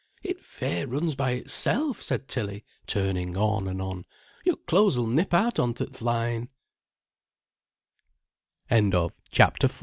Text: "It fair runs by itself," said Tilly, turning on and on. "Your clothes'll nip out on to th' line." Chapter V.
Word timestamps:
"It 0.23 0.43
fair 0.43 0.87
runs 0.87 1.13
by 1.13 1.33
itself," 1.33 2.01
said 2.01 2.27
Tilly, 2.27 2.65
turning 2.87 3.37
on 3.37 3.67
and 3.67 3.79
on. 3.79 4.05
"Your 4.43 4.55
clothes'll 4.55 5.05
nip 5.05 5.31
out 5.31 5.59
on 5.59 5.75
to 5.75 5.85
th' 5.85 6.01
line." 6.01 6.49
Chapter 9.29 9.67
V. 9.67 9.79